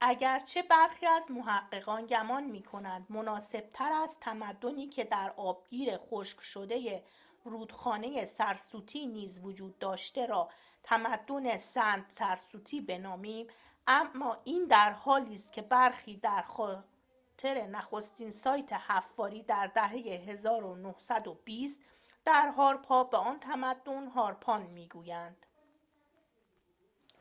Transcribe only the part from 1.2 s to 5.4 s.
محققان گمان می‌کنند مناسب‌تر است تمدنی که در